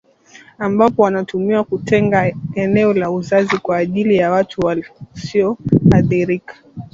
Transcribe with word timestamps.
ambapo 0.57 1.01
wanatuhumiwa 1.03 1.63
kutenga 1.63 2.33
eneo 2.55 2.93
la 2.93 3.11
uzazi 3.11 3.57
kwa 3.57 3.77
ajili 3.77 4.15
ya 4.17 4.31
watu 4.31 4.61
wasioridhika 4.65 6.55